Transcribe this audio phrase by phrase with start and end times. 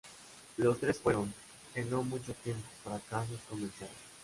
[0.57, 1.31] Los tres fueron,
[1.75, 3.93] en no mucho tiempo, fracasos comerciales.